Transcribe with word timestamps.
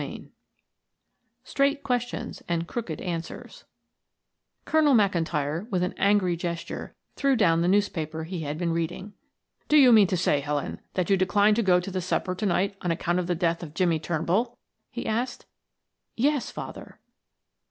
CHAPTER 0.01 0.13
VI. 0.23 0.29
STRAIGHT 1.43 1.83
QUESTIONS 1.83 2.41
AND 2.49 2.67
CROOKED 2.67 3.01
ANSWERS 3.01 3.65
Colonel 4.65 4.95
McIntyre, 4.95 5.69
with 5.69 5.83
an 5.83 5.93
angry 5.97 6.35
gesture, 6.35 6.95
threw 7.15 7.35
down 7.35 7.61
the 7.61 7.67
newspaper 7.67 8.23
he 8.23 8.39
had 8.39 8.57
been 8.57 8.73
reading. 8.73 9.13
"Do 9.67 9.77
you 9.77 9.91
mean 9.91 10.07
to 10.07 10.17
say, 10.17 10.39
Helen, 10.39 10.79
that 10.95 11.11
you 11.11 11.17
decline 11.17 11.53
to 11.53 11.61
go 11.61 11.79
to 11.79 11.91
the 11.91 12.01
supper 12.01 12.33
to 12.33 12.45
night 12.47 12.75
on 12.81 12.89
account 12.89 13.19
of 13.19 13.27
the 13.27 13.35
death 13.35 13.61
of 13.61 13.75
Jimmie 13.75 13.99
'Turnbull?" 13.99 14.57
he 14.89 15.05
asked. 15.05 15.45
"Yes, 16.15 16.49
father." 16.49 16.97